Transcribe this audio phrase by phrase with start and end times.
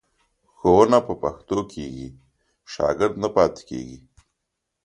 [0.55, 2.07] ښوونه په پښتو کېږي،
[2.73, 3.99] شاګرد نه پاتې کېږي.